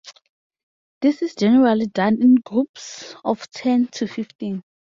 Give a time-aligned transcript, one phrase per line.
[1.01, 4.63] This is generally done in groups of ten to fifteen.